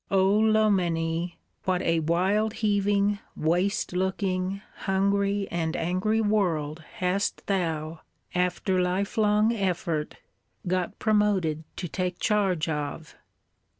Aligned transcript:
O 0.09 0.39
Loménie, 0.39 1.35
what 1.65 1.83
a 1.83 1.99
wild 1.99 2.53
heaving, 2.53 3.19
waste 3.35 3.93
looking, 3.93 4.59
hungry 4.89 5.47
and 5.51 5.75
angry 5.77 6.19
world 6.19 6.83
hast 6.95 7.45
thou, 7.45 7.99
after 8.33 8.81
lifelong 8.81 9.53
effort, 9.53 10.15
got 10.65 10.97
promoted 10.97 11.63
to 11.75 11.87
take 11.87 12.17
charge 12.17 12.67
of! 12.67 13.15